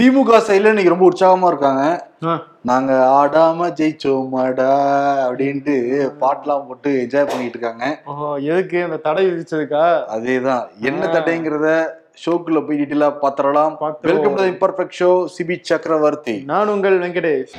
[0.00, 1.82] திமுக சைடுல இன்னைக்கு ரொம்ப உற்சாகமா இருக்காங்க.
[2.68, 4.68] நாங்க ஆடாம ஜெயிச்சோமாடா
[5.24, 5.74] அப்படின்ட்டு
[6.20, 7.84] பாட்டெல்லாம் போட்டு என்ஜாய் பண்ணிட்டு இருக்காங்க.
[8.52, 9.82] எதுக்கு அந்த தடை விதிச்சதுக்கா?
[10.14, 10.64] அதேதான்.
[10.90, 11.10] என்ன.
[11.16, 11.68] தடைங்கிறத
[12.22, 13.76] ஷோக்குள்ள போய் டீட்டெயிலா பாத்திரலாம்.
[14.10, 16.36] Welcome to imperfect show Sibi Chakravarthy.
[16.52, 17.54] நான் உங்கள் வெங்கடேஷ்.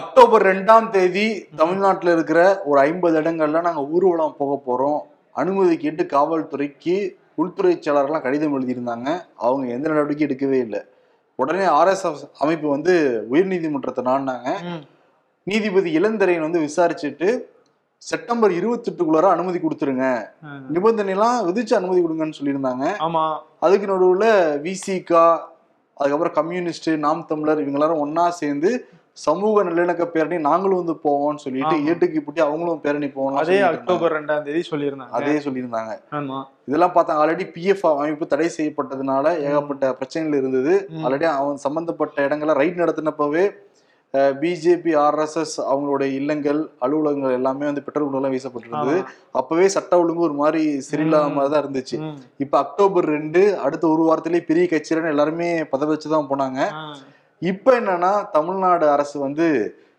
[0.00, 1.28] அக்டோபர் ரெண்டாம் தேதி
[1.62, 5.00] தமிழ்நாட்டுல இருக்கிற ஒரு ஐம்பது இடங்கள்ல நாங்க ஊர்வலம் போக போறோம்.
[5.32, 9.08] அனுமதி கேட்டு காவல்துறைக்கு உள்துறை செயலாளர்லாம் கடிதம் எழுதியிருந்தாங்க.
[9.36, 10.80] அவங்க எந்த நடவடிக்கையும் எடுக்கவே இல்லை.
[11.34, 12.94] உடனே ஆர்எஸ்எஸ் அமைப்பு வந்து
[13.30, 14.48] உயர்நீதிமன்றத்தை நாடினாங்க.
[15.44, 17.28] நீதிபதி இளந்தரையன் வந்து விசாரிச்சுட்டு
[17.96, 20.06] செப்டம்பர் இருபத்தெட்டுக்குள்ளார அனுமதி கொடுத்துருங்க.
[20.74, 22.84] நிபந்தனைலாம் விதிச்சு அனுமதி கொடுங்கன்னு சொல்லியிருந்தாங்க.
[22.98, 23.38] ஆமா.
[23.60, 24.26] அதுக்கு நடுவுல
[24.66, 25.24] விசிகா
[25.94, 28.70] அதுக்கப்புறம் கம்யூனிஸ்ட் நாம் தமிழர் இவங்க எல்லாரும் ஒண்ணா சேர்ந்து
[29.16, 31.74] சமூக நல்லிணக்க பேரணி நாங்களும் வந்து போவோம்னு சொல்லிட்டு.
[31.90, 36.38] ஏட்டுக்கு புட்டி அவங்களும் பேரணி போவோம் அதே அக்டோபர் ரெண்டாம் தேதி சொல்லியிருந்தாங்க அதே சொல்லியிருந்தாங்க ஆமா
[36.68, 40.74] இதெல்லாம் பார்த்தாங்க ஆல்ரெடி பிஎஃப் அமைப்பு தடை செய்யப்பட்டதுனால ஏகப்பட்ட பிரச்சனைகள் இருந்தது.
[41.04, 43.44] ஆல்ரெடி அவன் சம்பந்தப்பட்ட இடங்களை ரைட் நடத்தினப்பவே
[44.40, 48.96] பிஜேபி ஆர்எஸ்எஸ் அவங்களுடைய இல்லங்கள் அலுவலகங்கள் எல்லாமே வந்து பெட்ரோல் குண்டெல்லாம் வீசப்பட்டிருந்தது.
[49.40, 51.96] அப்பவே சட்ட ஒழுங்கு ஒரு மாதிரி சரியில்லாம தான் இருந்துச்சு.
[52.44, 56.60] இப்ப அக்டோபர் ரெண்டு அடுத்த ஒரு வாரத்திலேயே பெரிய கட்சியில எல்லாருமே பத வச்சு தான் போனாங்க.
[57.42, 59.46] இப்ப என்னன்னா தமிழ்நாடு அரசு வந்து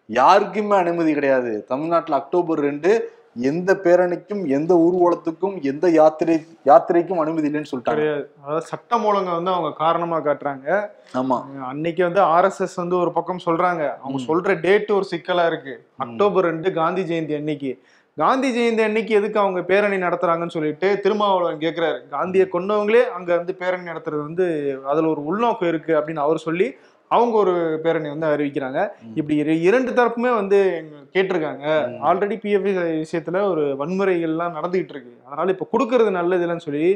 [0.05, 1.65] யாருக்குமே அனுமதி கிடையாது.
[1.65, 8.27] தமிழ்நாட்டுல அக்டோபர் ரெண்டு எந்த பேரணிக்கும் எந்த ஊர்வலத்துக்கும் எந்த யாத்திரை யாத்திரைக்கும் அனுமதி இல்லைன்னு சொல்லிட்டாங்க.
[8.43, 10.89] அதாவது சட்டம் ஒழுங்கை வந்து அவங்க காரணமா காட்டுறாங்க.
[11.13, 11.37] ஆமா.
[11.61, 13.83] அன்னைக்கு வந்து ஆர்எஸ்எஸ் வந்து ஒரு பக்கம் சொல்றாங்க.
[14.03, 14.21] அவங்க.
[14.27, 15.87] சொல்ற டேட் ஒரு சிக்கலா இருக்கு.
[15.97, 17.81] அக்டோபர் ரெண்டு காந்தி ஜெயந்தி அன்னைக்கு.
[18.17, 22.07] காந்தி ஜெயந்தி அன்னைக்கு எதுக்கு அவங்க பேரணி நடத்துறாங்கன்னு சொல்லிட்டு திருமாவளவன் கேக்குறாரு.
[22.09, 24.47] காந்தியை கொண்டவங்களே அங்க வந்து பேரணி நடத்துறது வந்து
[24.85, 26.75] அதுல ஒரு உள்நோக்கம் இருக்கு அப்படின்னு அவர் சொல்லி
[27.13, 28.87] அவங்க ஒரு பேரணி வந்து அறிவிக்கிறாங்க.
[29.15, 31.65] இப்படி இரு- இரண்டு தரப்புமே வந்து கேட்டிருக்காங்க.
[32.09, 32.69] ஆல்ரெடி பிஎஃப்
[33.03, 36.87] விஷயத்துல ஒரு வன்முறைகள்லாம் நடந்துகிட்டு இருக்கு அதனால இப்ப கொடுக்கறது நல்லது இல்லைன்னு சொல்லி.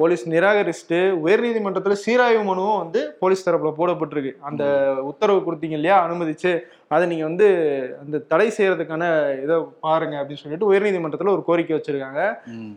[0.00, 4.64] போலீஸ் நிராகரிச்சுட்டு உயர்நீதிமன்றத்துல சீராய்வு மனுவும் வந்து போலீஸ் தரப்புல போடப்பட்டிருக்கு அந்த
[5.10, 6.52] உத்தரவு கொடுத்தீங்க இல்லையா அனுமதிச்சு
[6.94, 7.46] அதை நீங்க வந்து
[8.02, 9.04] அந்த தடை செய்யறதுக்கான
[9.42, 9.56] இதை
[9.86, 12.20] பாருங்க அப்படின்னு சொல்லிட்டு உயர்நீதிமன்றத்துல ஒரு கோரிக்கை வச்சிருக்காங்க.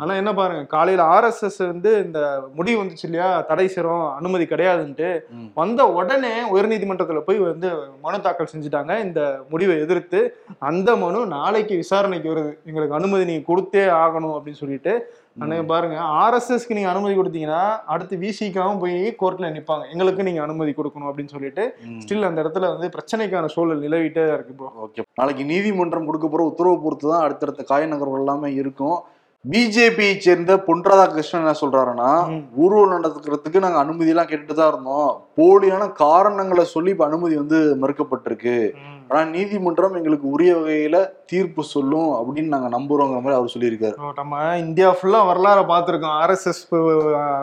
[0.02, 2.20] ஆனா என்ன பாருங்க காலையில ஆர்எஸ்எஸ் வந்து இந்த
[2.58, 5.12] முடிவு வந்துச்சு இல்லையா தடை செய்றோம் அனுமதி கிடையாதுன்ட்டு.
[5.62, 7.70] வந்த உடனே உயர்நீதிமன்றத்துல போய் வந்து
[8.06, 9.22] மனு தாக்கல் செஞ்சுட்டாங்க இந்த
[9.54, 10.22] முடிவை எதிர்த்து
[10.70, 12.52] அந்த மனு நாளைக்கு விசாரணைக்கு வருது.
[12.69, 14.94] எங்களுக்கு அனுமதி நீங்க கொடுத்தே ஆகணும் அப்படின்னு சொல்லிட்டு.
[15.42, 15.97] அன்னைக்கு பாருங்க.
[16.22, 17.62] ஆர்எஸ்எஸ்க்கு நீங்க அனுமதி கொடுத்தீங்கன்னா
[17.94, 19.86] அடுத்து விசிக்காவும் போய் கோர்ட்ல நிப்பாங்க.
[19.94, 21.64] எங்களுக்கு நீங்க அனுமதி கொடுக்கணும் அப்படின்னு சொல்லிட்டு.
[22.03, 25.06] ஸ்டில் அந்த இடத்துல வந்து பிரச்சனைக்கான சூழல் நிலவிட்டே இருக்கு ஓகே.
[25.22, 29.00] நாளைக்கு நீதிமன்றம் கொடுக்க போற உத்தரவு பொறுத்து தான் அடுத்தடுத்த காய நகர்வுகள் எல்லாமே இருக்கும்.
[29.50, 32.09] பிஜேபியை சேர்ந்த பொன் ராதாகிருஷ்ணன் என்ன சொல்றாருன்னா.
[32.56, 35.22] ஊர்வலம் நடத்துக்கிறதுக்கு நாங்க அனுமதி எல்லாம் கேட்டுட்டு தான் இருந்தோம்.
[35.38, 38.72] போலியான காரணங்களை சொல்லி இப்ப அனுமதி வந்து மறுக்கப்பட்டிருக்கு.
[39.07, 43.96] ஆனா நீதிமன்றம் எங்களுக்கு உரிய வகையில தீர்ப்பு சொல்லும் அப்படின்னு நாங்க நம்புறோங்கிற மாதிரி அவர் சொல்லியிருக்காரு.
[44.16, 46.16] நம்ம இந்தியா ஃபுல்லா வரலாறை பார்த்துருக்கோம்.
[46.22, 46.62] ஆர்எஸ்எஸ்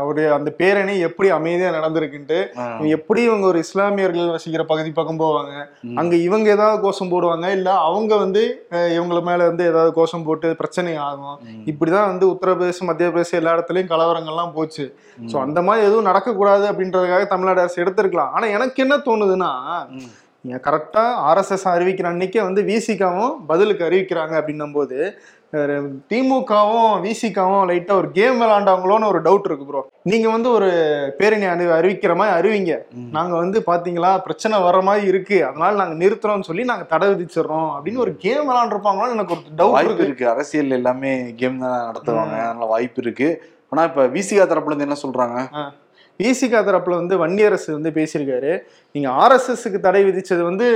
[0.02, 2.38] உடைய அந்த பேரணி எப்படி அமைதியா நடந்திருக்குன்ட்டு.
[2.88, 5.52] எப்படி இவங்க ஒரு இஸ்லாமியர்கள் வசிக்கிற பகுதி பக்கம் போவாங்க.
[5.96, 7.50] அங்க இவங்க ஏதாவது கோஷம் போடுவாங்க?
[7.50, 11.38] இல்ல அவங்க வந்து இவங்கள மேல வந்து ஏதாவது கோஷம் போட்டு பிரச்சனை ஆகும்.
[11.42, 11.64] ம்.
[11.88, 14.84] இப்படிதான் வந்து உத்தரப்பிரதேசம் மத்திய பிரதேசம் எல்லா இடத்துலயும் கலவரங்கள்லாம் போச்சு.
[15.30, 18.32] ஸோ சோ அந்த மாதிரி எதுவும் நடக்கக்கூடாது அப்படின்றதுக்காக தமிழ்நாடு அரசு எடுத்திருக்கலாம்.
[18.36, 19.50] ஆனா எனக்கு என்ன தோணுதுன்னா
[20.48, 20.50] ம்.
[20.50, 24.98] நீங்க கரெக்டா ஆர்எஸ்எஸ் அறிவிக்கிற அன்னைக்கே வந்து விசிகாவும் பதிலுக்கு அறிவிக்கிறாங்க அப்படின்னும் போது
[26.10, 30.68] திமுகவும் விசிகாவும் லைட்டா ஒரு கேம் விளாண்டவங்களோன்னு ஒரு டவுட் இருக்கு ப்ரோ நீங்க வந்து ஒரு
[31.18, 32.74] பேரணி அறி அறிவிக்கிற மாதிரி அறிவிங்க.
[32.94, 33.08] ம்.
[33.10, 35.44] நாங்க வந்து பாத்தீங்களா பிரச்சனை வர மாதிரி இருக்கு.
[35.44, 39.92] அதனால நாங்க நிறுத்துறோம்னு சொல்லி நாங்க தடை விதிச்சிடுறோம் அப்படின்னு ஒரு கேம் விளாண்டுருப்பாங்களோ எனக்கு ஒரு டவுட் வாய்ப்பு
[39.92, 40.06] இருக்கு.
[40.06, 42.36] இருக்கு அரசியல் எல்லாமே கேம் தான் நடத்துவாங்க.
[42.42, 43.30] அதனால வாய்ப்பு இருக்கு.
[43.72, 45.38] ஆனா இப்ப விசிகா தரப்புல இருந்து என்ன சொல்றாங்க?
[46.20, 48.52] விசிகா தரப்புல வந்து வன்னியரசு வந்து பேசியிருக்காரு.
[48.94, 50.66] நீங்க ஆர்எஸ்எஸ்க்கு தடை விதிச்சது வந்து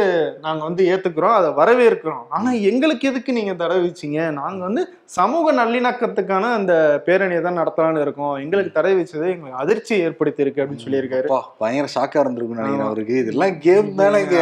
[0.44, 2.24] நாங்க வந்து ஏத்துக்கிறோம் அதை வரவேற்கிறோம்.
[2.36, 4.18] ஆனா எங்களுக்கு எதுக்கு நீங்க தடை விதிச்சீங்க?
[4.40, 4.82] நாங்க வந்து
[5.16, 6.74] சமூக நல்லிணக்கத்துக்கான அந்த
[7.06, 8.34] பேரணியை தான் நடத்தலாம்னு இருக்கோம்.
[8.44, 11.28] எங்களுக்கு தடை விதிச்சது எங்களுக்கு அதிர்ச்சி ஏற்படுத்தி இருக்கு அப்படின்னு சொல்லியிருக்காரு.
[11.64, 13.16] பயங்கர ஷாக்கா இருந்திருக்கும் நினைக்கிறேன் அவருக்கு.
[13.22, 14.38] இதெல்லாம் கேம் தானே இங்க?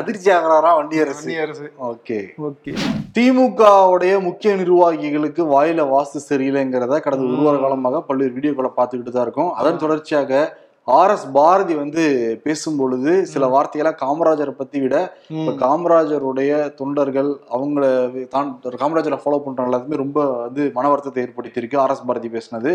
[0.00, 1.24] அதிர்ச்சி ஆகிறாரா வண்டி அரசு?
[1.24, 2.20] வன்னியரசு ஓகே.
[2.50, 2.74] ஓகே.
[3.18, 9.52] திமுகவுடைய முக்கிய நிர்வாகிகளுக்கு வாயில வாஸ்து சரியில்லைங்கிறத கடந்த ஒரு வார காலமாக பல்வேறு வீடியோக்களை பார்த்துக்கிட்டு தான் இருக்கோம்.
[9.60, 10.40] அதன் தொடர்ச்சியாக
[10.88, 12.02] ஆர் எஸ் பாரதி வந்து
[12.44, 14.94] பேசும் பொழுது சில வார்த்தைகளை காமராஜரை பத்தி விட
[15.32, 15.52] இப்ப.
[15.62, 17.84] காமராஜருடைய தொண்டர்கள் அவங்கள
[18.28, 22.72] தான் காமராஜரை ஃபாலோ பண்ற எல்லாத்துக்குமே ரொம்ப வந்து மன வருத்தத்தை ஏற்படுத்தியிருக்கு ஆர் எஸ் பாரதி பேசினது.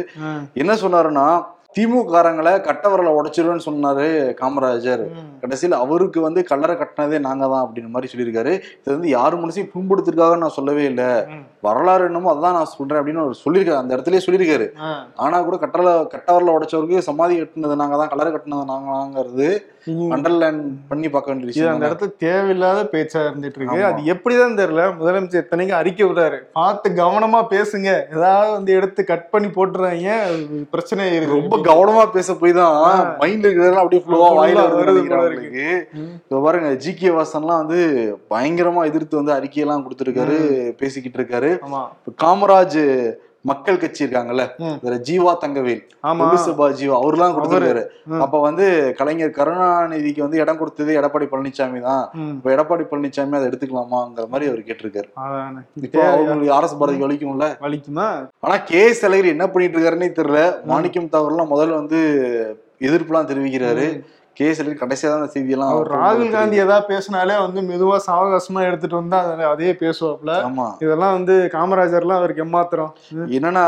[0.55, 1.25] என்ன சொன்னாருன்னா
[1.75, 4.07] திமுககாரங்களை கட்டவரலை உடைச்சிருவேன்னு சொன்னாரு
[4.39, 5.03] காமராஜர்.
[5.43, 10.39] கடைசியில் அவருக்கு வந்து கல்லறை கட்டினதே நாங்க தான் அப்படின்னு மாதிரி சொல்லியிருக்காரு இது வந்து யாரு மனசையும் புண்படுத்திருக்காக
[10.43, 11.09] நான் சொல்லவே இல்லை.
[11.67, 14.67] வரலாறு என்னமோ அதான் நான் சொல்றேன் அப்படின்னு அவர் சொல்லியிருக்காரு அந்த இடத்துலயே சொல்லியிருக்காரு.
[15.23, 19.49] ஆனா கூட கட்டல கட்டவரல உடைச்சவருக்கு சமாதி கட்டினது நாங்க தான் கல்லறை கட்டினது நாங்களாங்கிறது.
[20.15, 20.59] அண்டர்லைன்
[20.89, 21.87] பண்ணி பார்க்க வேண்டிய இது விஷயம் அந்த.
[21.89, 23.85] இடத்துல தேவையில்லாத பேச்சா இருந்துட்டு இருக்கு.
[23.89, 29.49] அது எப்படிதான் தெரியல முதலமைச்சர் இத்தனைக்கும் அறிக்கை விடுறாரு பார்த்து கவனமா பேசுங்க ஏதாவது வந்து எடுத்து கட் பண்ணி
[29.57, 30.17] போட்டுறாங்க
[30.75, 32.75] பிரச்சனை இருக்கு ரொம்ப கவனமா பேச போய் தான்
[33.21, 35.01] மைண்ட்ல இருக்கிறதெல்லாம் அப்படியே ஃப்ளோவா வாயில வருது.
[36.25, 37.79] இப்ப பாருங்க ஜி கே வாசன்லாம் வந்து
[38.33, 40.37] பயங்கரமா எதிர்த்து வந்து அறிக்கையெல்லாம் கொடுத்திருக்காரு
[40.81, 41.51] பேசிக்கிட்டு இருக்காரு.
[42.23, 42.81] காமராஜ்
[43.49, 44.43] மக்கள் கட்சி இருக்காங்கல்ல.
[44.81, 45.81] இதுல ஜீவா தங்கவேல்
[46.47, 47.83] சபா ஜீவா அவர்லாம் கொடுத்திருக்காரு.
[48.25, 48.65] அப்ப வந்து
[48.99, 52.03] கலைஞர் கருணாநிதிக்கு வந்து இடம் கொடுத்தது எடப்பாடி பழனிசாமி தான்.
[52.37, 55.09] இப்ப எடப்பாடி பழனிசாமி அதை எடுத்துக்கலாமாங்கிற மாதிரி அவர் கேட்டிருக்காரு.
[56.11, 57.47] அவங்களுக்கு அரசு பாரதிக்கு வலிக்கும்ல.
[57.65, 58.07] வலிக்குமா?
[58.45, 60.41] ஆனா கே எஸ் அழகிரி என்ன பண்ணிட்டு இருக்காருன்னே தெரியல.
[60.73, 62.01] மாணிக்கம் தவறுலாம் முதல்ல வந்து
[62.89, 63.87] எதிர்ப்புலாம் தெரிவிக்கிறாரு.
[64.41, 68.61] கே எஸ் அழகிரி கடைசியா தான் அந்த செய்தியெல்லாம் அவர் ராகுல் காந்தி ஏதாவது பேசினாலே வந்து மெதுவா சாவகாசமா
[68.61, 70.65] எடுத்துட்டு வந்தா அதை- பேசுவாப்ல ஆமா.
[70.79, 72.91] இதெல்லாம் வந்து காமராஜர்லாம் அவருக்கு எம்மாத்திரம்
[73.31, 73.63] என்னன்னா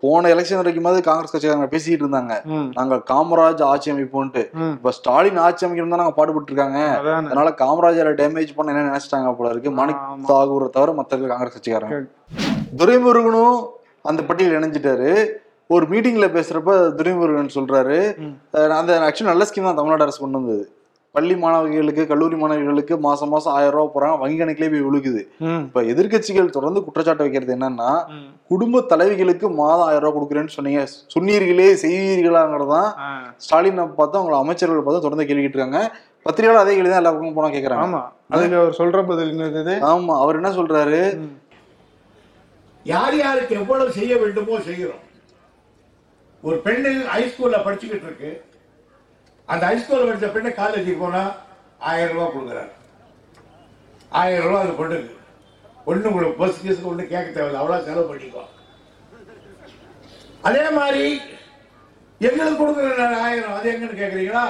[0.00, 2.34] போன எலெக்ஷன் வரைக்குமாவது காங்கிரஸ் கட்சிக்காரங்க பேசிக்கிட்டு இருந்தாங்க.
[2.74, 4.44] நாங்க காமராஜ் ஆட்சி அமைப்போன்ட்டு.
[4.54, 4.72] ம்.
[4.72, 7.26] இப்ப ஸ்டாலின் ஆட்சி அமைக்கணும் தான் நாங்க பாடுபட்டு இருக்காங்க அதானே.
[7.26, 9.70] அதனால காமராஜரை டேமேஜ் பண்ண என்ன நினைச்சிட்டாங்க போல இருக்கு?
[9.70, 10.02] மாணிக்.
[10.28, 11.98] தாகூரை தவிர மத்த காங்கிரஸ் கட்சிக்காரங்க.
[12.76, 13.56] துரைமுருகனும்
[14.02, 15.10] அந்த பட்டியல் இணைஞ்சிட்டாரு.
[15.74, 17.98] ஒரு மீட்டிங்ல பேசுறப்ப துரைமுருகன் சொல்றாரு
[18.78, 20.64] அந்த ஆக்சுவலி நல்ல ஸ்கீம் தான் தமிழ்நாடு அரசு கொண்டு வந்தது.
[21.14, 25.22] பள்ளி மாணவிகளுக்கு கல்லூரி மாணவிகளுக்கு மாசம் மாசம் ஆயிரம் ரூபாய் போறாங்க வங்கி கணக்கிலே போய் விழுகுது.
[25.66, 27.90] இப்ப எதிர்க்கட்சிகள் தொடர்ந்து குற்றச்சாட்டு வைக்கிறது என்னன்னா.
[28.50, 30.82] குடும்ப தலைவிகளுக்கு மாதம் ஆயிரம் ரூபாய் கொடுக்குறேன்னு சொன்னீங்க.
[31.14, 32.88] சொன்னீர்களே செய்வீர்களாங்கிறதான்.
[33.46, 35.82] ஸ்டாலினை பார்த்து அவங்க அமைச்சர்கள் பார்த்து தொடர்ந்து கேள்விட்டு இருக்காங்க
[36.26, 37.86] பத்திரிகையாளர் அதே கேள்வி தான் எல்லா பக்கமும் போனா கேக்குறாங்க.
[37.86, 38.02] ஆமா.
[38.34, 39.76] அதுக்கு அவர் சொல்ற பதில் என்னது?
[39.92, 41.00] ஆமா அவர் என்ன சொல்றாரு.
[42.86, 45.02] யார் யாருக்கு எவ்வளவு செய்ய வேண்டுமோ செய்கிறோம்.
[46.46, 48.30] ஒரு பெண்ணு ஹைஸ்கூல்ல படிச்சுக்கிட்டு இருக்கு.
[49.48, 51.22] அந்த ஹைஸ்கூல்ல படிச்ச பெண்ணு காலேஜுக்கு போனா
[51.90, 52.72] ஆயிரம் ரூபாய் கொடுக்குறாரு.
[54.20, 55.12] ஆயிரம் ரூபாய் அது பொண்ணுக்கு.
[55.90, 57.60] ஒண்ணு உங்களுக்கு பஸ் கீஸுக்கு ஒண்ணு கேட்க தேவையில்லை.
[57.62, 58.44] அவ்வளவு செலவு பண்ணிக்கோ
[60.48, 61.04] அதே மாதிரி
[62.28, 64.44] எங்களுக்கு கொடுக்குற ஆயிரம் அது எங்கன்னு கேக்குறீங்களா?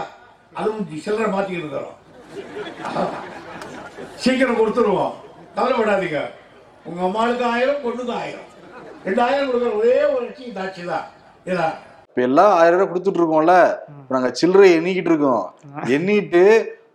[0.60, 1.98] அதுவும் சில்லறை மாத்திக்கிட்டு இருக்கிறோம்.
[4.22, 5.14] சீக்கிரம் கொடுத்துருவோம்.
[5.56, 6.20] கவலைப்படாதீங்க.
[6.88, 8.48] உங்க அம்மாளுக்கு ஆயிரம் பொண்ணுக்கு ஆயிரம்.
[9.08, 11.08] ரெண்டாயிரம் கொடுக்குற ஒரே ஒரு லட்சம் தாட்சி தான்
[11.46, 13.56] இப்ப எல்லாம் ஆயிரம் ரூபாய் கொடுத்துட்டு இருக்கோம்ல
[14.14, 15.44] நாங்க சில்லறை எண்ணிக்கிட்டு இருக்கோம்
[15.96, 16.42] எண்ணிட்டு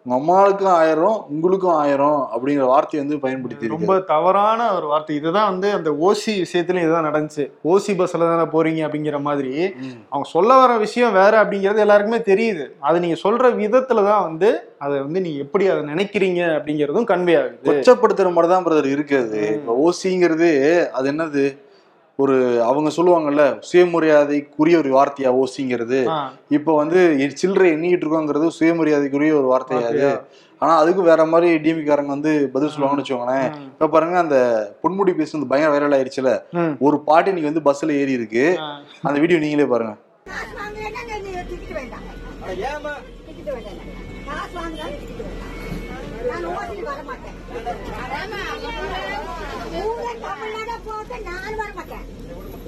[0.04, 5.16] உங்க அம்மாவுக்கும் ஆயிரம் உங்களுக்கும் ஆயிரம் அப்படிங்கிற வார்த்தையை வந்து பயன்படுத்தி ரொம்ப தவறான ஒரு வார்த்தை.
[5.20, 7.46] இதுதான் வந்து அந்த ஓசி விஷயத்துலயும் இதுதான் நடந்துச்சு.
[7.72, 9.52] ஓசி பஸ்ல தானே போறீங்க அப்படிங்கிற மாதிரி.
[10.12, 12.66] அவங்க சொல்ல வர விஷயம் வேற அப்படிங்கிறது எல்லாருக்குமே தெரியுது.
[12.88, 14.52] அது நீங்க சொல்ற விதத்துல தான் வந்து
[14.86, 17.60] அதை வந்து நீங்க எப்படி அதை நினைக்கிறீங்க அப்படிங்கிறதும் கன்வே ஆகுது.
[17.70, 19.42] கொச்சப்படுத்துற மாதிரி தான் பிரதர் இருக்குது.
[19.88, 20.52] ஓசிங்கிறது
[21.00, 21.46] அது என்னது?
[22.24, 22.36] ஒரு
[22.68, 26.00] அவங்க சொல்லுவாங்கல்ல சுயமரியாதைக்குரிய ஒரு வார்த்தையா ஓசிங்கிறது.
[26.58, 27.00] இப்ப வந்து
[27.42, 30.08] சில்லறை எண்ணிக்கிட்டு இருக்கோங்கிறது சுயமரியாதைக்குரிய ஒரு வார்த்தையா அது?
[30.62, 33.50] ஆனா அதுக்கும் வேற மாதிரி டிஎம்காரங்க வந்து பதில் சொல்லுவாங்கன்னு வச்சுக்கோங்களேன்.
[33.74, 34.38] இப்ப பாருங்க அந்த
[34.84, 36.32] பொன்முடி பேசுனது பயங்கர வைரல் ஆயிருச்சுல.
[36.88, 38.46] ஒரு பாட்டு இன்னைக்கு வந்து பஸ்ல ஏறி இருக்கு.
[39.08, 39.96] அந்த வீடியோ நீங்களே பாருங்க.
[46.30, 47.36] நான் ஓட்டிட்டு வர மாட்டேன்
[50.88, 52.06] போட்டு நான் வர மாட்டேன்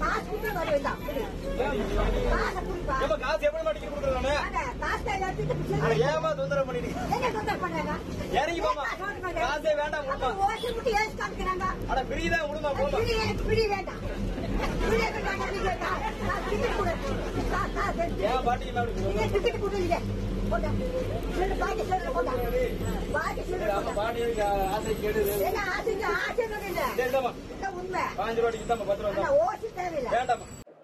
[0.02, 1.00] காசு கொடுத்து வேண்டாம்.
[2.32, 2.62] காசை.
[3.24, 3.40] காசு
[3.86, 4.36] கொடுக்குறானே
[4.84, 5.16] காசை
[6.10, 7.96] ஏமா தொந்தரவு பண்ணிட்டு என்ன தொந்தரவு?
[8.38, 8.62] இறங்கி.
[9.40, 9.68] காசு
[10.14, 11.66] அப்ப ஓட்டி விட்டு ஏசி காமிக்கிறாங்க.
[11.92, 13.00] அட பிரிதான் விடுமா போமா
[13.74, 14.02] வேண்டாம்,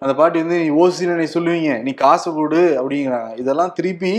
[0.02, 1.70] அந்த பாட்டி வந்து நீ ஓசின்னு நீ சொல்லுவீங்க.
[1.86, 3.30] நீ காசு கொடு அப்படிங்கிறாங்க.
[3.42, 4.12] இதெல்லாம் திருப்பி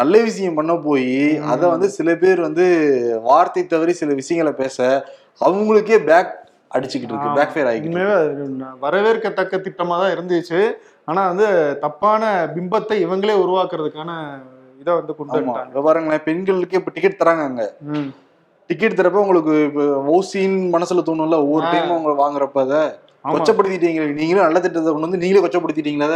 [0.00, 1.10] நல்ல விஷயம் பண்ண போய்
[1.52, 2.64] அதை வந்து சில பேர் வந்து
[3.28, 4.76] வார்த்தை தவறி சில விஷயங்களை பேச
[5.40, 6.32] அவங்களுக்கே பேக்
[6.76, 7.90] அடிச்சுக்கிட்டு இருக்கு பேக் ஃபேர் ஆகி
[8.84, 10.60] வரவேற்கத்தக்க திட்டமாக தான் இருந்துச்சு.
[11.08, 11.46] ஆனா வந்து
[11.82, 12.22] தப்பான
[12.54, 14.12] பிம்பத்தை இவங்களே உருவாக்குறதுக்கான
[14.80, 17.64] இதை வந்து கொண்டு பாருங்களேன் பெண்களுக்கு இப்ப டிக்கெட் தராங்க அங்க.
[18.70, 19.82] டிக்கெட் தரப்ப உங்களுக்கு இப்ப
[20.12, 21.72] ஓசின்னு மனசுல தோணும்ல ஒவ்வொரு ஆ.
[21.72, 22.82] டைம் அவங்க வாங்குறப்ப அதை.
[23.24, 23.32] ஆமா.
[23.34, 26.08] கொச்சப்படுத்திட்டீங்க நீங்களும் நல்ல திட்டத்தை கொண்டு வந்து நீங்களே கொச்சப்படுத்திட்டீங்களா.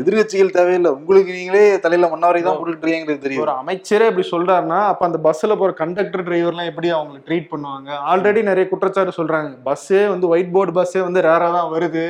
[0.00, 2.84] எதிர்கட்சிகள் தேவையில்லை உங்களுக்கு நீங்களே தலையில மண்ணாரை தான் போட்டுட்டு
[3.24, 7.90] தெரியும் ஒரு அமைச்சரே இப்படி சொல்றாருன்னா அப்ப அந்த பஸ்ல போற கண்டக்டர் டிரைவர்லாம் எப்படி அவங்களை ட்ரீட் பண்ணுவாங்க?
[8.10, 9.50] ஆல்ரெடி நிறைய குற்றச்சாட்டு சொல்றாங்க.
[9.66, 12.06] பஸ்ஸே வந்து ஒயிட் போர்டு பஸ்ஸே வந்து ரேரா தான் வருது.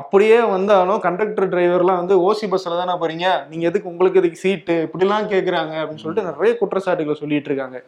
[0.00, 3.26] அப்படியே வந்தாலும் கண்டக்டர் டிரைவர்லாம் வந்து ஓசி பஸ்ல தானே போறீங்க?
[3.50, 7.78] நீங்க எதுக்கு உங்களுக்கு எதுக்கு சீட்டு இப்படிலாம் கேக்குறாங்க அப்படின்னு சொல்லிட்டு நிறைய குற்றச்சாட்டுகளை சொல்லிட்டு இருக்காங்க.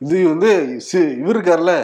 [0.00, 0.50] இது வந்து
[1.22, 1.74] இவர் இருக்கார்ல?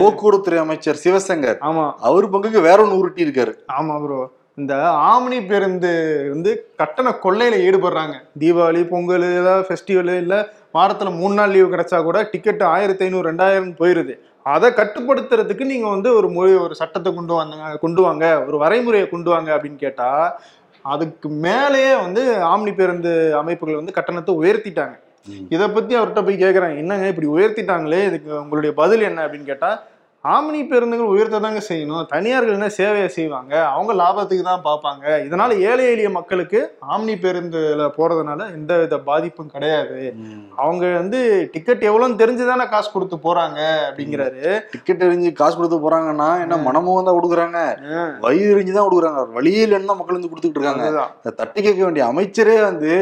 [0.00, 1.58] போக்குவரத்துறை அமைச்சர் சிவசங்கர்.
[1.70, 1.84] ஆமா.
[2.08, 3.52] அவர் பங்குக்கு வேற ஒண்ணு உருட்டி இருக்காரு.
[3.78, 4.20] ஆமா ப்ரோ
[4.60, 4.74] இந்த
[5.10, 5.90] ஆம்னி பேருந்து
[6.32, 6.50] வந்து
[6.80, 8.14] கட்டண கொள்ளையில ஈடுபடுறாங்க.
[8.40, 10.36] தீபாவளி பொங்கல் ஏதாவது ஃபெஸ்டிவல் இல்ல
[10.74, 14.14] வாரத்துல மூணு நாள் லீவு கிடைச்சா கூட டிக்கெட் ஆயிரத்தி ஐநூறு ரெண்டாயிரம் போயிருது.
[14.46, 19.30] அதை கட்டுப்படுத்துறதுக்கு நீங்க வந்து ஒரு மொழி ஒரு சட்டத்தை கொண்டு வந்தாங்க கொண்டு வாங்க ஒரு வரைமுறையை கொண்டு
[19.30, 20.08] வாங்க அப்படின்னு கேட்டா
[20.84, 24.94] அதுக்கு மேலேயே வந்து ஆம்னி பேருந்து அமைப்புகள் வந்து கட்டணத்தை உயர்த்திட்டாங்க.
[25.50, 28.00] இதை பத்தி அவர்கிட்ட போய் கேக்குறேன் என்னங்க இப்படி உயர்த்திட்டாங்களே?
[28.04, 29.70] இதுக்கு உங்களுடைய பதில் என்ன அப்படின்னு கேட்டா
[30.30, 32.02] ஆம்னி பேருந்துகள் உயர்த்ததாங்க செய்யணும்.
[32.12, 33.52] தனியார்கள் என்ன சேவையை செய்வாங்க?
[33.76, 35.04] அவங்க லாபத்துக்கு தான் பார்ப்பாங்க.
[35.26, 36.60] இதனால ஏழை எளிய மக்களுக்கு
[36.92, 39.96] ஆம்னி பேருந்துல போறதுனால எந்த வித பாதிப்பும் கிடையாது.
[40.62, 41.20] அவங்க வந்து
[41.54, 44.44] டிக்கெட் எவ்வளோன்னு தெரிஞ்சுதானே காசு கொடுத்து போறாங்க அப்படிங்கிறாரு.
[44.74, 47.58] டிக்கெட் எரிஞ்சு காசு கொடுத்து போறாங்கன்னா என்ன மனமும் தான் கொடுக்குறாங்க.
[48.26, 49.26] வயிறு எரிஞ்சு தான் கொடுக்குறாங்க.
[49.38, 50.86] வழியே இல்லைன்னு தான் மக்கள் வந்து கொடுத்துட்டு இருக்காங்க.
[51.40, 52.92] தட்டி கேட்க வேண்டிய அமைச்சரே வந்து.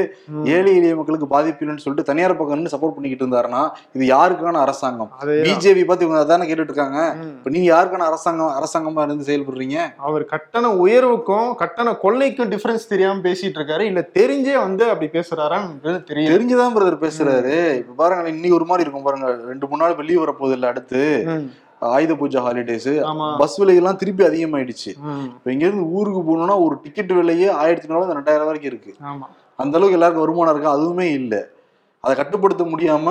[0.56, 3.62] ஏழை எளிய மக்களுக்கு பாதிப்பு இல்லைன்னு சொல்லிட்டு தனியார் பக்கம் சப்போர்ட் பண்ணிக்கிட்டு இருந்தாருன்னா
[3.96, 5.12] இது யாருக்கான அரசாங்கம்.
[5.46, 7.08] பிஜேபி பார்த்து இவங்க அதானே கேட்டுட்டு இருக்காங்க.
[7.18, 9.78] இப்ப நீங்க யாருக்கான அரசாங்கம் அரசாங்கமா இருந்து செயல்படுறீங்க?
[9.96, 13.80] அவர் கட்டண உயர்வுக்கும் கட்டண கொள்ளைக்கும் டிஃபரன்ஸ் தெரியாம பேசிட்டு இருக்காரு.
[13.80, 16.30] இல்ல தெரிஞ்சே வந்து அப்படி பேசுறாரான்னு தெரியல.
[16.32, 17.56] தெரிஞ்சுதான் பிரதர் பேசுறாரு.
[17.74, 19.46] இப்ப பாருங்க இன்னைக்கு ஒரு மாதிரி இருக்கும் பாருங்க.
[19.46, 21.02] ரெண்டு மூணு நாள் வெளியே வரப்போகுது இல்ல அடுத்து.
[21.78, 22.88] ஆயுத பூஜை ஹாலிடேஸ்
[23.38, 24.90] பஸ் விலையெல்லாம் திருப்பி அதிகமாயிடுச்சு.
[25.24, 28.94] இப்ப இங்க இருந்து ஊருக்கு போகணும்னா ஒரு டிக்கெட் விலையே ஆயிரத்தி நாலு ரெண்டாயிரம் வரைக்கும் இருக்கு.
[29.56, 30.74] அந்த அளவுக்கு எல்லாருக்கும் வருமானம் இருக்கு?
[30.76, 31.48] அதுவுமே இல்ல.
[32.04, 33.06] அதை கட்டுப்படுத்த முடியாம.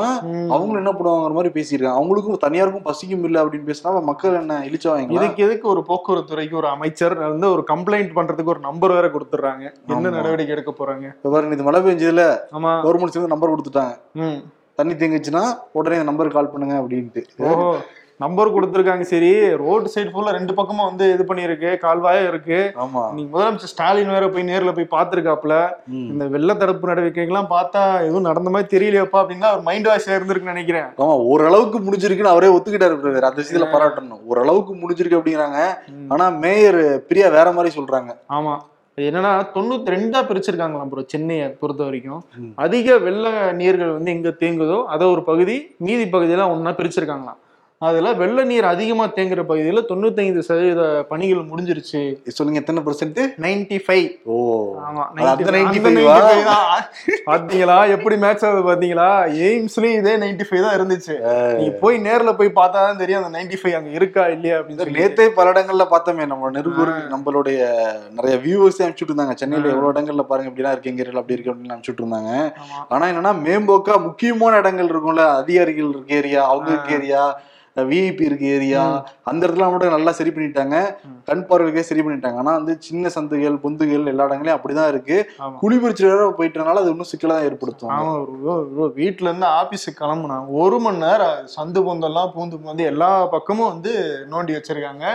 [0.53, 2.00] அவங்களும் என்ன பண்ணுவாங்கிற மாதிரி பேசியிருக்காங்க.
[2.00, 6.69] அவங்களுக்கும் தனியாருக்கும் பசிக்கும் இல்லை அப்படின்னு பேசினா மக்கள் என்ன இழிச்சவாங்க இதுக்கு எதுக்கு ஒரு போக்குவரத்து துறைக்கு ஒரு
[6.75, 9.65] அமைச்சர் வந்து ஒரு கம்ப்ளைண்ட் பண்றதுக்கு ஒரு நம்பர் வேற கொடுத்துறாங்க
[9.96, 10.13] என்ன.
[10.17, 11.12] நடவடிக்கை எடுக்க போறாங்க?
[11.36, 12.25] பாருங்க இது மழை பெஞ்சதுல
[12.60, 12.74] ஆமா.
[12.86, 13.96] கவர்மெண்ட் சேர்ந்து நம்பர் கொடுத்துட்டாங்க.
[14.79, 15.46] தண்ணி தேங்குச்சுன்னா
[15.77, 17.24] உடனே நம்பருக்கு கால் பண்ணுங்க அப்படின்ட்டு.
[18.20, 19.30] நம்பர் கொடுத்துருக்காங்க சரி.
[19.62, 22.58] ரோடு சைடு ஃபுல்லா ரெண்டு பக்கமா வந்து இது பண்ணிருக்கு கால்வாயா இருக்கு.
[22.84, 23.04] ஆமா.
[23.16, 25.58] நீங்க முதலமைச்சர் ஸ்டாலின் வேற போய் நேர்ல போய் பார்த்திருக்காப்ல.
[26.14, 30.90] இந்த வெள்ள தடுப்பு நடவடிக்கைகள்லாம் பார்த்தா எதுவும் நடந்த மாதிரி தெரியலையப்பா அப்படின்னா அவர் மைண்ட் வாஷ் இருந்திருக்குன்னு நினைக்கிறேன்.
[31.04, 32.98] ஆமா ஓரளவுக்கு முடிஞ்சிருக்குன்னு அவரே ஒத்துக்கிட்டாரு.
[33.30, 34.24] அந்த விஷயத்துல பாராட்டணும்.
[34.32, 35.62] ஓரளவுக்கு முடிஞ்சிருக்கு அப்படிங்கிறாங்க.
[36.14, 38.12] ஆனா மேயர் பிரியா வேற மாதிரி சொல்றாங்க.
[38.38, 38.56] ஆமா.
[38.98, 42.24] என்னன்னா தொண்ணூத்தி ரெண்டா பிரிச்சிருக்காங்களாம் ப்ரோ சென்னையை பொறுத்த வரைக்கும்.
[42.64, 43.28] அதிக வெள்ள
[43.60, 45.56] நீர்கள் வந்து எங்க தேங்குதோ அதை ஒரு பகுதி
[45.88, 47.40] மீதி பகுதியெல்லாம் ஒண்ணா பிரிச்சிருக்காங்களாம்.
[47.82, 50.82] அதுல வெள்ள நீர் அதிகமா தேங்குற பகுதியில தொண்ணூத்தைந்து சதவீத
[51.12, 52.00] பணிகள் முடிஞ்சிருச்சு.
[52.38, 54.08] சொல்லுங்க எத்தனை பெர்சென்ட் நைன்டி ஃபைவ்.
[54.28, 54.38] ஓ.
[54.88, 56.16] ஆமா அது அந்த 95 95 அந்த வா?
[56.16, 56.66] 95 தான்.
[57.30, 57.78] பாத்தீங்களா?
[57.96, 59.08] எப்படி மேட்ச் ஆகுது பாத்தீங்களா?
[59.46, 61.16] எய்ம்ஸ்லயும் இதே 95 தான் இருந்துச்சு.
[61.60, 65.54] நீங்க போய் நேர்ல போய் பார்த்தா தான் தெரியும் அந்த 95 அங்க இருக்கா இல்லையா அப்படின்னு நேத்தே பல
[65.56, 67.60] இடங்கள்ல பார்த்தோமே நம்ம நெருங்கூர் நம்மளுடைய
[68.20, 69.36] நிறைய வியூவர்ஸே அனுப்பிச்சுட்டு இருந்தாங்க.
[69.44, 72.34] சென்னையில எவ்வளவு இடங்கள்ல பாருங்க இப்படிலாம் இருக்கு எங்க அப்படி இருக்கு அப்படின்னு அனுப்பிச்சுட்டு இருந்தாங்க.
[72.94, 77.24] ஆனா என்னன்னா மேம்போக்கா முக்கியமான இடங்கள் இருக்கும்ல அதிகாரிகள் இருக்க ஏரியா அவங்க இருக்க ஏரியா
[77.90, 78.84] விஐபி இருக்க ஏரியா
[79.30, 80.78] அந்த இடத்துல மட்டும் நல்லா சரி பண்ணிட்டாங்க.
[81.30, 82.40] கண் பார்வைக்கே சரி பண்ணிட்டாங்க.
[82.44, 85.18] ஆனா வந்து சின்ன சந்துகள் பொந்துகள் எல்லா இடங்களையும் அப்படிதான் இருக்கு.
[85.62, 87.94] குடிபிடிச்ச இடம் போயிட்டனால அது இன்னும் சிக்கலா ஏற்படுத்தும்.
[89.00, 93.94] வீட்ல இருந்து ஆபீஸுக்கு கிளம்புனா ஒரு மணி நேரம் சந்து பொந்தெல்லாம் பூந்து வந்து எல்லா பக்கமும் வந்து
[94.34, 95.06] நோண்டி வச்சிருக்காங்க.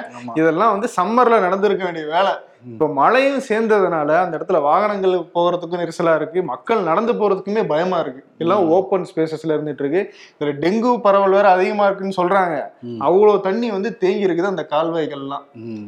[0.41, 2.35] இதெல்லாம் வந்து சம்மர்ல நடந்திருக்க வேண்டிய வேலை.
[2.73, 6.43] இப்ப மழையும் சேர்ந்ததுனால அந்த இடத்துல வாகனங்கள் போகிறதுக்கும் நெரிசலா இருக்கு.
[6.43, 8.23] மக்கள் நடந்து போறதுக்குமே பயமா இருக்கு.
[8.39, 10.03] எல்லாம் ஓப்பன் ஸ்பேசஸ்ல இருந்துட்டு இருக்கு
[10.37, 12.57] இதுல டெங்கு பரவல் வேற அதிகமா இருக்குன்னு சொல்றாங்க.
[12.83, 13.01] ம்.
[13.01, 15.47] அவ்வளவு தண்ணி வந்து தேங்கி இருக்குது அந்த கால்வாய்கள்லாம்.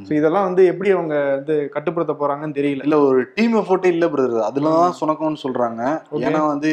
[0.09, 2.87] So இதெல்லாம் வந்து எப்படி அவங்க வந்து கட்டுப்படுத்த போறாங்கன்னு தெரியல.
[2.89, 5.83] இல்ல ஒரு டீம் எஃபோர்ட்டே இல்ல பிரதர் அதுலதான் சுணக்கம்னு சொல்றாங்க.
[6.27, 6.73] ஏன்னா வந்து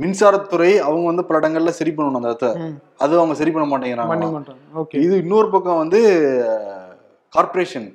[0.00, 2.48] மின்சாரத்துறை அவங்க வந்து பல இடங்கள்ல சரி பண்ணணும் அந்த இடத்த.
[2.98, 6.00] அது அவங்க சரி பண்ண மாட்டேங்கிறாங்க இது இன்னொரு பக்கம் வந்து
[7.32, 7.88] கார்பரேஷன்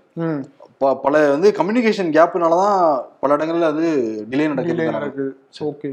[0.84, 2.78] பல வந்து கம்யூனிகேஷன் கேப்னாலதான்
[3.22, 3.88] பல இடங்கள்ல அது
[4.32, 5.26] டிலே நடக்குது.
[5.70, 5.90] ஓகே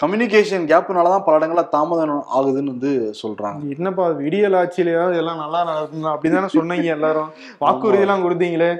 [0.00, 3.60] கம்யூனிகேஷன் கேப்னாலதான் பல இடங்கள்ல தாமதம் ஆகுதுன்னு வந்து சொல்றாங்க.
[3.74, 7.30] என்னப்பா விடியல் ஆட்சியிலயா இதெல்லாம் நல்லா நடக்கும் அப்படிதானே சொன்னீங்க எல்லாரும்.
[7.64, 8.70] வாக்குறுதி எல்லாம் கொடுத்தீங்களே?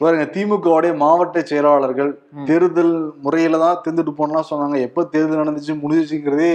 [0.00, 2.10] பாருங்க திமுகவுடைய மாவட்ட செயலாளர்கள்
[2.48, 2.94] தேர்தல்
[3.24, 4.76] முறையில தான் தேர்ந்துட்டு போனலாம் சொன்னாங்க.
[4.88, 6.54] எப்ப தேர்தல் நடந்துச்சு முடிஞ்சிச்சுங்கிறதே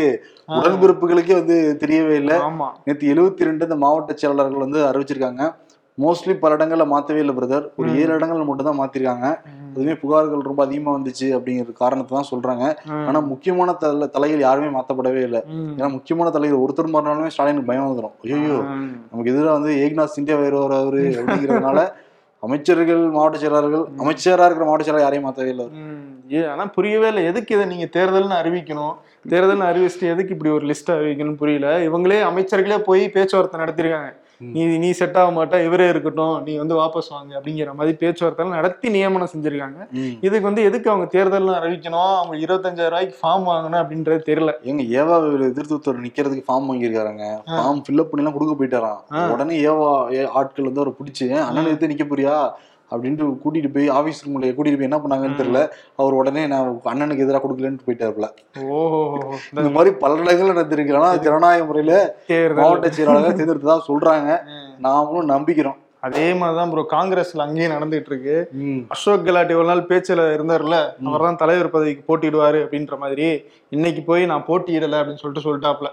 [0.60, 2.38] உடன்பிறப்புகளுக்கே வந்து தெரியவே இல்லை.
[2.88, 5.46] நேற்று எழுபத்தி ரெண்டு இந்த மாவட்ட செயலாளர்கள் வந்து அறிவிச்சிருக்காங்க.
[5.98, 9.28] மோஸ்ட்லி பல இடங்கள்ல மாத்தவே இல்லை பிரதர் ஒரு ஏழு இடங்கள்ல மட்டும் தான் மாத்திருக்காங்க
[9.70, 12.66] அதுவுமே புகார்கள் ரொம்ப அதிகமா வந்துச்சு அப்படிங்கிற காரணத்தை தான் சொல்றாங்க.
[13.08, 15.42] ஆனா முக்கியமான தல தலைகள் யாருமே மாத்தப்படவே இல்லை.
[15.78, 18.58] ஏன்னா முக்கியமான தலைவர் ஒருத்தர் மாறினாலுமே ஸ்டாலினுக்கு பயம் வந்துடும் ஐயோ.
[19.12, 21.80] நமக்கு எதிராக வந்து ஏக்நாத் சிந்தியா வருவார் அவரு அப்படிங்கிறதுனால
[22.44, 25.66] அமைச்சர்கள் மாவட்ட செயலாளர்கள் அமைச்சரா இருக்கிற மாவட்ட செயலாளர் யாரையும் மாத்தவே இல்லை.
[26.34, 27.24] ஏ ஆனா புரியவே இல்லை.
[27.32, 28.96] எதுக்கு இதை நீங்க தேர்தல்னு அறிவிக்கணும்?
[29.34, 31.70] தேர்தல்னு அறிவிச்சுட்டு எதுக்கு இப்படி ஒரு லிஸ்ட் அறிவிக்கணும்னு புரியல?
[31.90, 37.10] இவங்களே அமைச்சர்களே போய் பேச்சுவார்த்தை நடத்திருக்காங்க நீ நீ செட் ஆக மாட்டா இவரே இருக்கட்டும் நீ வந்து வாபஸ்
[37.14, 39.80] வாங்க அப்படிங்கிற மாதிரி பேச்சுவார்த்தை நடத்தி நியமனம் செஞ்சிருக்காங்க.
[40.26, 42.14] இதுக்கு வந்து எதுக்கு அவங்க தேர்தல்னு அறிவிக்கணும்?
[42.22, 44.54] அவங்க இருபத்தஞ்சாயிரம் ரூபாய்க்கு ஃபார்ம் வாங்கணும் அப்படின்றது தெரியல.
[44.72, 45.18] எங்க ஏவா
[45.50, 47.26] எதிர்த்து நிக்கிறதுக்கு ஃபார்ம் வாங்கியிருக்காருங்க.
[47.58, 49.02] ஃபார்ம் ஃபில்அப் பண்ணி எல்லாம் கொடுக்க போயிட்டாராம்.
[49.34, 49.92] உடனே ஏவா
[50.40, 52.38] ஆட்கள் வந்து அவரை பிடிச்சி அண்ணன் எடுத்து நிக்க போறியா?
[52.92, 55.62] அப்படின்ட்டு கூட்டிட்டு போய் ஆபீஸ் ரூம்ல கூட்டிட்டு போய் என்ன பண்ணாங்கன்னு தெரியல.
[56.00, 58.28] அவர் உடனே நான் அண்ணனுக்கு எதிராக கொடுக்கலன்னு போயிட்டாருல
[58.76, 59.02] ஓஹோ
[59.54, 61.96] இந்த மாதிரி பல இடங்கள்ல நடந்திருக்கு ஆனா ஜனநாயக முறையில
[62.62, 64.30] மாவட்ட செயலாளர்கள் தேர்ந்தெடுத்து தான் சொல்றாங்க
[64.86, 65.80] நாமளும் நம்பிக்கிறோம்.
[66.08, 68.36] அதே மாதிரிதான் ப்ரோ காங்கிரஸ்ல அங்கேயும் நடந்துட்டு இருக்கு.
[68.90, 73.28] அசோக் கெலாட் இவ்வளவு நாள் பேச்சுல இருந்தார்ல அவர் தான் தலைவர் பதவிக்கு போட்டியிடுவாரு அப்படின்ற மாதிரி
[73.70, 75.90] இன்னைக்கு போய் நான் போட்டியிடல அப்படின்னு சொல்லிட்டு சொல்லிட்டாப்ல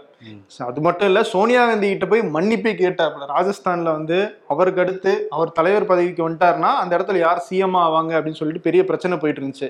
[0.58, 4.18] அது மட்டும் இல்ல சோனியா காந்தி கிட்ட போய் மன்னிப்பே கேட்டாப்ல ராஜஸ்தான்ல வந்து
[4.48, 9.18] அவருக்கு அடுத்து அவர் தலைவர் பதவிக்கு வந்துட்டாருன்னா அந்த இடத்துல யார் சிஎம் ஆவாங்க அப்படின்னு சொல்லிட்டு பெரிய பிரச்சனை
[9.18, 9.68] போயிட்டு இருந்துச்சு.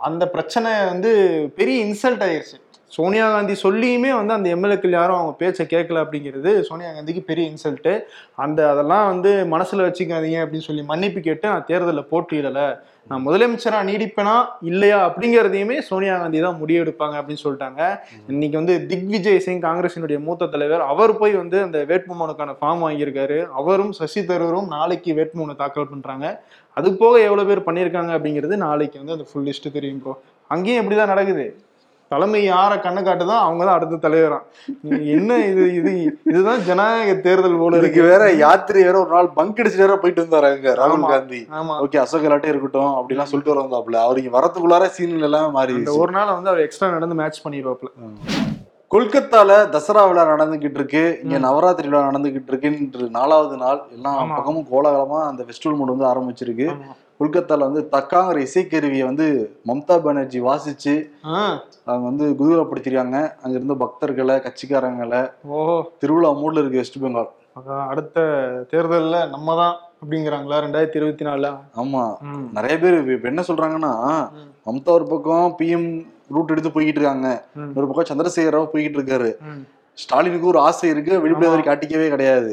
[0.00, 1.12] அந்த பிரச்சனை வந்து
[1.56, 2.58] பெரிய இன்சல்ட் ஆயிருச்சு.
[2.96, 7.92] சோனியா காந்தி சொல்லியுமே வந்து அந்த எம்எல்ஏக்கள் யாரும் அவங்க பேச்சை கேட்கல அப்படிங்கிறது சோனியா காந்திக்கு பெரிய இன்சல்ட்டு
[8.44, 12.68] அந்த அதெல்லாம் வந்து மனசில் வச்சுக்காதீங்க அப்படின்னு சொல்லி மன்னிப்பு கேட்டு நான் தேர்தலில் போட்டியிடலை.
[13.10, 14.34] நான் முதலமைச்சராக நீடிப்பேனா
[14.70, 17.82] இல்லையா அப்படிங்கிறதையுமே சோனியா காந்தி தான் முடிவெடுப்பாங்க அப்படின்னு சொல்லிட்டாங்க.
[18.32, 23.38] இன்னைக்கு வந்து திக்விஜய் சிங் காங்கிரசினுடைய மூத்த தலைவர் அவர் போய் வந்து அந்த வேட்புமனுக்கான ஃபார்ம் வாங்கியிருக்காரு.
[23.60, 26.26] அவரும் சசி தரூரும் நாளைக்கு வேட்புமனு தாக்கல் பண்ணுறாங்க
[26.76, 30.14] அது போக எவ்வளோ பேர் பண்ணியிருக்காங்க அப்படிங்கிறது நாளைக்கு வந்து அந்த ஃபுல் லிஸ்ட்டு தெரியும் ப்ரோ
[30.50, 31.46] அங்கேயும் இப்படிதான் நடக்குது.
[32.10, 34.44] தலைமை யாரை கண்ணு காட்டுதான் அவங்க தான் அடுத்த தலைவராம்
[34.84, 35.90] நீங்க என்ன இது இது
[36.30, 38.02] இதுதான் ஜனநாயக தேர்தல் போல இருக்கு.
[38.10, 40.50] வேற யாத்திரை வேற ஒரு நாள் பங்க் அடிச்சுட்டு வேற போயிட்டு வந்தாரு
[40.80, 41.04] ராகுல்.
[41.12, 41.40] காந்தி.
[41.84, 46.14] ஓகே அசோக் கெலாட்டே இருக்கட்டும் அப்படிலாம் சொல்லிட்டு வர வந்தாப்புல அவர் இங்க வரத்துக்குள்ளார சீன் எல்லாம் மாறி ஒரு
[46.18, 47.90] நாள் வந்து அவர் எக்ஸ்ட்ரா நடந்து மேட்ச் பண்ணிடுவாப்ல
[48.90, 51.02] கொல்கத்தால தசரா விழா நடந்துகிட்டு இருக்கு.
[51.22, 54.12] இங்க நவராத்திரி விழா நடந்துகிட்டு இருக்கு இன்று நாலாவது நாள் எல்லா.
[54.30, 56.68] பக்கமும் கோலாகலமா அந்த ஃபெஸ்டிவல் மூடு வந்து ஆரம்பிச்சிருக்கு.
[57.20, 59.26] கொல்கத்தால வந்து தக்காங்கிற இசைக்கருவியை வந்து
[59.66, 60.94] மம்தா பானர்ஜி வாசிச்சு
[61.86, 65.58] அவங்க வந்து குதூகலப்படுத்திருக்காங்க அங்க இருந்த பக்தர்களை கட்சிக்காரங்களை ஓ
[66.02, 67.30] திருவிழா மூட்ல இருக்கு வெஸ்ட் பெங்கால்
[67.88, 68.18] அடுத்த
[68.72, 72.02] தேர்தல்ல நம்ம தான் அப்படிங்கிறாங்களா ரெண்டாயிரத்தி இருபத்தி நாலுல ஆமா.
[72.52, 73.92] நிறைய பேர் இப்ப என்ன சொல்றாங்கன்னா.
[74.66, 75.88] மம்தா ஒரு பக்கம் பிஎம்
[76.30, 77.28] ரூட் எடுத்து போய்கிட்டு இருக்காங்க.
[77.76, 79.30] ஒரு பக்கம் சந்திரசேகர ராவ் போய்கிட்டு இருக்காரு.
[80.02, 82.50] ஸ்டாலினுக்கு ஒரு ஆசை இருக்கு வெளிப்படையாக காட்டிக்கவே கிடையாது.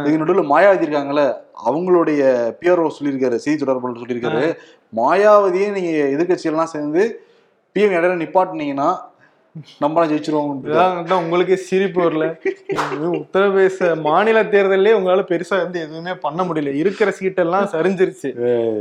[0.00, 1.24] இதுக்கு நடுவில் மாயாவதி இருக்காங்கல்ல
[1.68, 2.22] அவங்களுடைய
[2.60, 4.42] பிஆர்ஓ சொல்லியிருக்காரு செய்தி தொடர்பாளர் சொல்லியிருக்காரு.
[5.00, 7.02] மாயாவதியே நீங்க எதிர்கட்சியெல்லாம் சேர்ந்து
[7.76, 8.88] பிஎம் இடையில நிப்பாட்டினீங்கன்னா
[9.82, 12.26] நம்மளாம் ஜெயிச்சிருவோம் உங்களுக்கே சிரிப்பு வரல.
[13.20, 16.74] உத்தரப்பிரதேச மாநில தேர்தலே உங்களால பெருசா வந்து எதுவுமே பண்ண முடியல.
[16.74, 18.30] இருக்கிற சீட்டெல்லாம் சரிஞ்சிருச்சு.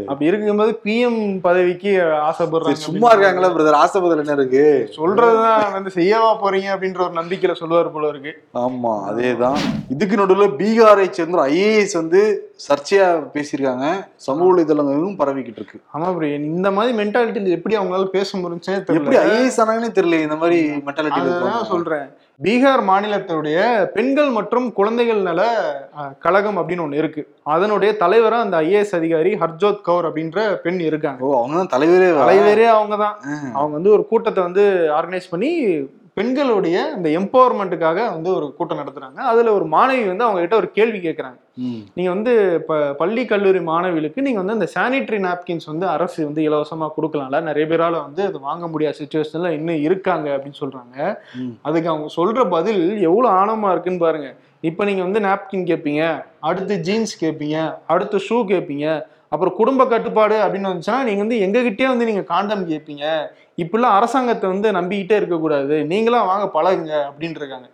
[0.05, 1.93] அப்படி இருக்கும்போது பிஎம் பதவிக்கு
[2.29, 4.65] ஆசைப்படுறாங்க சும்மா இருக்காங்களா பிரதர் ஆசைப்பதில் என்ன இருக்கு?
[4.98, 8.34] சொல்றதுதான் வந்து செய்யவா போறீங்க அப்படின்ற ஒரு நம்பிக்கையில சொல்லுவார் போல இருக்கு.
[8.65, 9.60] ஆமா அதேதான்.
[9.89, 12.22] இதுக்கு நடுவில் பீகாரை சேர்ந்த ஐஏஎஸ் வந்து
[12.66, 13.88] சர்ச்சையா பேசியிருக்காங்க.
[14.26, 16.28] சமூக வலைதளங்களும் பரவிக்கிட்டு இருக்கு ஆமா ப்ரோ.
[16.52, 22.08] இந்த மாதிரி மென்டாலிட்டி எப்படி அவங்களால பேச முடிஞ்சுன்னே எப்படி ஐஏஎஸ் ஆனாங்கன்னே தெரியல இந்த மாதிரி மென்டாலிட்டி சொல்றேன்.
[22.46, 23.60] பீகார் மாநிலத்துடைய
[23.94, 25.42] பெண்கள் மற்றும் குழந்தைகள் நல
[26.26, 27.22] கழகம் அப்படின்னு ஒண்ணு இருக்கு.
[27.56, 31.22] அதனுடைய தலைவரா அந்த ஐஏஎஸ் அதிகாரி ஹர்ஜோத் கவுர் அப்படின்ற பெண் இருக்காங்க.
[31.28, 32.10] ஓ அவங்க தான் தலைவரே.
[32.24, 33.16] தலைவரே அவங்க தான்
[33.58, 34.66] அவங்க வந்து ஒரு கூட்டத்தை வந்து
[35.00, 35.52] ஆர்கனைஸ் பண்ணி
[36.17, 39.19] பெண்களுடைய இந்த எம்பவர்மெண்ட்டுக்காக வந்து ஒரு கூட்டம் நடத்துறாங்க.
[39.32, 41.39] அதுல ஒரு மாணவி வந்து அவங்க கிட்ட ஒரு கேள்வி கேட்கறாங்க.
[41.95, 46.88] நீங்க வந்து இப்ப பள்ளி கல்லூரி மாணவிகளுக்கு நீங்க வந்து இந்த சானிட்டரி நாப்கின்ஸ் வந்து அரசு வந்து இலவசமா
[46.97, 47.39] கொடுக்கலாம்ல.
[47.41, 50.97] நிறைய பேரால வந்து அது வாங்க முடியாத சுச்சுவேஷன்ல இன்னும் இருக்காங்க அப்படின்னு சொல்றாங்க.
[51.62, 54.32] அதுக்கு அவங்க சொல்ற பதில் எவ்வளவு ஆணவமா இருக்குன்னு பாருங்க.
[54.62, 56.03] இப்ப நீங்க வந்து நாப்கின் கேட்பீங்க
[56.49, 58.88] அடுத்து ஜீன்ஸ் கேட்பீங்க அடுத்து ஷூ கேட்பீங்க
[59.34, 63.06] அப்புறம் குடும்ப கட்டுப்பாடு அப்படின்னு வந்துச்சுன்னா நீங்க வந்து எங்ககிட்டயே வந்து நீங்க காண்டம் கேட்பீங்க
[63.58, 65.76] இப்படிலாம் அரசாங்கத்தை வந்து நம்பிக்கிட்டே இருக்கக்கூடாது.
[65.91, 67.67] நீங்களா வாங்க பழகுங்க அப்படின்னு இருக்காங்க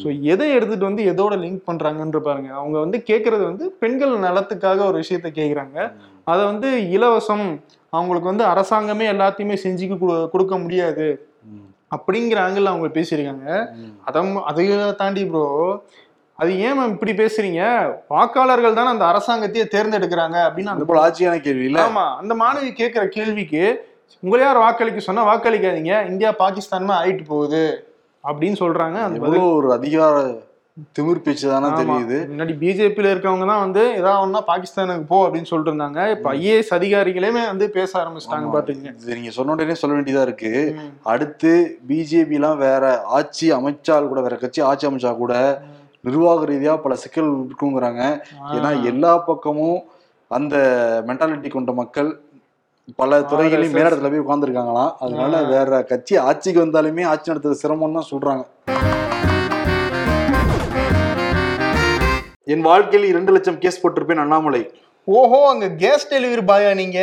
[0.00, 2.50] ஸோ எதை எடுத்துட்டு வந்து எதோட லிங்க் பண்றாங்கன்ற பாருங்க.
[2.60, 5.78] அவங்க வந்து கேட்கறது வந்து பெண்கள் நலத்துக்காக ஒரு விஷயத்த கேட்குறாங்க.
[6.32, 7.46] அதை வந்து இலவசம்
[7.92, 9.86] அவங்களுக்கு வந்து அரசாங்கமே எல்லாத்தையுமே செஞ்சு
[10.34, 11.08] கொடுக்க முடியாது.
[11.96, 13.48] அப்படிங்கிற ஆங்கிள் அவங்க பேசியிருக்காங்க.
[14.08, 14.20] அதை
[14.50, 15.44] அதையும் தாண்டி ப்ரோ
[16.38, 17.60] அது ஏன் மேம் இப்படி பேசுறீங்க?
[18.14, 21.78] வாக்காளர்கள் தானே அந்த அரசாங்கத்தையே தேர்ந்தெடுக்கிறாங்க அப்படின்னு அந்த போல ஆட்சியான கேள்வி இல்ல?
[21.88, 23.62] ஆமா அந்த மாணவி கேட்கிற கேள்விக்கு
[24.20, 26.08] உங்களை யார் வாக்களிக்க சொன்னா வாக்களிக்காதீங்க.
[26.08, 27.88] இந்தியா பாகிஸ்தானுமே ஆயிட்டு போகுது.
[28.24, 29.02] அப்படின்னு சொல்றாங்க.
[29.02, 30.44] அந்த ஒரு அதிகார
[30.98, 31.66] திமிர் பேச்சு தானே.
[31.66, 32.16] தெரியுது.
[32.30, 37.30] முன்னாடி பிஜேபியில இருக்கவங்க தான் வந்து ஏதாவது ஒண்ணா பாகிஸ்தானுக்கு போ அப்படின்னு சொல்லிட்டு இருந்தாங்க இப்ப ஐஏஎஸ் அதிகாரிகளே
[37.32, 40.76] வந்து பேச ஆரம்பிச்சிட்டாங்க பாத்துக்கங்க நீங்க சொன்ன உடனே சொல்ல வேண்டியதா இருக்கு.
[41.02, 45.62] அடுத்து பிஜேபி எல்லாம் வேற ஆட்சி அமைச்சால் கூட வேற கட்சி ஆட்சி அமைச்சா கூட
[46.00, 48.20] நிர்வாக ரீதியா பல சிக்கல் இருக்குங்கிறாங்க.
[48.56, 49.84] ஏன்னா எல்லா பக்கமும்
[50.28, 50.56] அந்த
[51.06, 52.20] மென்டாலிட்டி கொண்ட மக்கள்
[52.98, 53.72] பல துறைகளையும்.
[53.76, 58.44] மேலிடத்துல போய் உட்கார்ந்துருக்காங்களாம் அதனால வேற கட்சி ஆட்சிக்கு வந்தாலுமே ஆட்சி நடத்துறது சிரமம் தான் சொல்றாங்க.
[62.54, 64.62] என் வாழ்க்கையில் இரண்டு லட்சம் கேஸ் போட்டிருப்பேன் அண்ணாமலை.
[65.08, 67.00] ஓஹோ அங்க கேஸ் டெலிவரி பாயா நீங்க?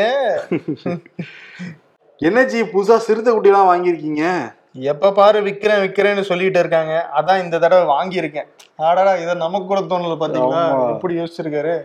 [2.28, 4.24] என்னஜி புதுசா சிறுத்தை குட்டிலாம் வாங்கியிருக்கீங்க?
[4.92, 6.94] எப்ப பாரு விக்கிறேன் விக்கிறேன்னு சொல்லிட்டு இருக்காங்க.
[7.20, 8.48] அதான் இந்த தடவை வாங்கியிருக்கேன்.
[8.88, 10.64] ஆடாடா இதை நமக்கு கூட தோணல பாத்தீங்களா.
[10.94, 11.76] எப்படி யோசிச்சிருக்காரு.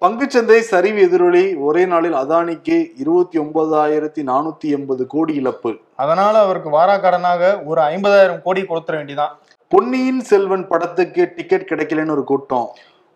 [0.00, 5.76] பங்குச்சந்தை சரிவு எதிரொலி ஒரே நாளில் அதானிக்கு இருபத்தி ஒன்பதாயிரத்தி நானூத்தி எண்பது கோடி இழப்பு.
[5.96, 9.34] அதனால அவருக்கு வாராக்கடனாக ஒரு ஐம்பதாயிரம் கோடி கொடுத்துட வேண்டியதான்
[9.68, 12.68] பொன்னியின் செல்வன் படத்துக்கு டிக்கெட் கிடைக்கலன்னு ஒரு கூட்டம்.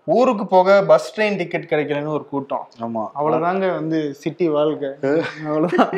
[0.05, 2.69] ஊருக்கு போக பஸ் ட்ரெயின் டிக்கெட் கிடைக்கலன்னு ஒரு கூட்டம்.
[2.81, 3.07] ஆமா.
[3.21, 4.89] அவ்வளவுதாங்க வந்து சிட்டி வாழ்க்கை.
[5.47, 5.91] அவ்வளவுதான்.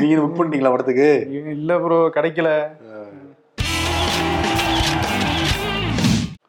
[0.00, 1.26] நீங்க புக் பண்ணிட்டீங்களா படத்துக்கு?
[1.30, 2.70] இல்ல ப்ரோ கிடைக்கல.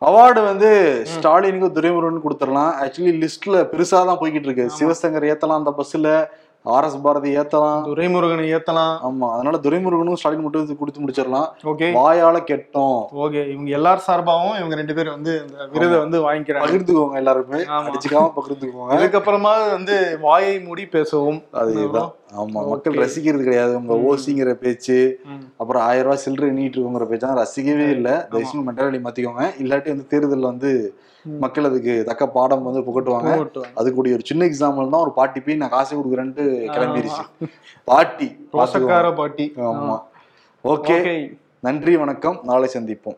[0.02, 0.70] அவார்டு வந்து
[1.16, 2.72] ஸ்டாலினுக்கும் துரைமுருகன் கொடுத்துடலாம்.
[2.84, 4.66] ஆக்சுவலி லிஸ்ட்ல பெருசா தான் போய்கிட்டு இருக்கு.
[4.80, 6.30] சிவசங்கர் ஏத்தலாம் அந்த பஸ்ல
[6.64, 7.84] ஆர் எஸ் பாரதி ஏத்தலாம்.
[7.86, 8.96] துரைமுருகனை ஏத்தலாம்.
[9.08, 11.48] ஆமா அதனால துரைமுருகனும் ஸ்டாலின் மட்டும் கொடுத்து முடிச்சிடலாம்.
[11.72, 11.88] ஓகே.
[12.00, 13.00] வாயால கெட்டோம்.
[13.24, 16.66] ஓகே இவங்க எல்லார் சார்பாகவும் இவங்க ரெண்டு பேரும் வந்து இந்த விருதை வந்து வாங்கிக்கிறாங்க.
[16.66, 17.62] பகிர்ந்துக்கோங்க எல்லாருமே.
[17.88, 18.92] அடிச்சுக்காம பகிர்ந்துக்கோங்க.
[18.98, 21.42] அதுக்கப்புறமா வந்து வாயை மூடி பேசவும்.
[21.52, 22.12] அதுதான்.
[22.32, 22.94] ஆமா மக்கள்.
[22.96, 23.76] ரசிக்கிறது கிடையாது.
[23.76, 24.98] உங்க ஓசிங்கிற பேச்சு.
[25.58, 28.28] அப்புறம் ஆயிரம் ரூபாய் சில்லறை நீட்டு இருக்குங்கிற பேச்சா ரசிக்கவே இல்ல.
[28.32, 29.46] தயவுசெய்து மென்டாலிட்டி மாத்திக்கோங்க.
[29.60, 30.72] இல்லாட்டி வந்து தேர்தல்ல வந்து
[31.40, 33.30] மக்கள் அதுக்கு தக்க பாடம் வந்து புகட்டுவாங்க.
[33.76, 37.24] அதுக்குடைய ஒரு சின்ன எக்ஸாம்பிள் தான் ஒரு பாட்டி போய் நான் காசு கொடுக்குறேன்ட்டு கிளம்பிருச்சு.
[37.84, 39.54] பாட்டி பாட்டி.
[39.58, 39.98] ஆமா.
[40.64, 40.98] ஓகே.
[41.60, 42.40] நன்றி வணக்கம்.
[42.44, 43.18] நாளை சந்திப்போம்.